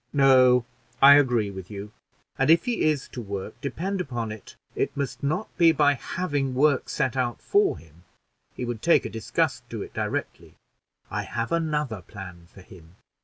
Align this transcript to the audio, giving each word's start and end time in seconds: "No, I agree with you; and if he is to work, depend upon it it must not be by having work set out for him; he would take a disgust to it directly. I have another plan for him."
"No, 0.13 0.65
I 0.99 1.13
agree 1.13 1.51
with 1.51 1.69
you; 1.69 1.91
and 2.35 2.49
if 2.49 2.65
he 2.65 2.85
is 2.89 3.07
to 3.09 3.21
work, 3.21 3.61
depend 3.61 4.01
upon 4.01 4.31
it 4.31 4.55
it 4.75 4.97
must 4.97 5.21
not 5.21 5.55
be 5.59 5.71
by 5.71 5.93
having 5.93 6.55
work 6.55 6.89
set 6.89 7.15
out 7.15 7.39
for 7.39 7.77
him; 7.77 8.03
he 8.55 8.65
would 8.65 8.81
take 8.81 9.05
a 9.05 9.09
disgust 9.11 9.69
to 9.69 9.83
it 9.83 9.93
directly. 9.93 10.55
I 11.11 11.21
have 11.21 11.51
another 11.51 12.01
plan 12.01 12.47
for 12.51 12.61
him." 12.63 12.95